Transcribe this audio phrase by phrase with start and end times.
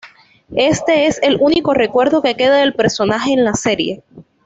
[0.55, 4.01] Este es el único recuerdo que queda del personaje en la serie.